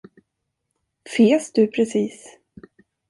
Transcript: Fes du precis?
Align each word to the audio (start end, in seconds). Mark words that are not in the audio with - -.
Fes 1.15 1.51
du 1.53 1.67
precis? 1.77 2.17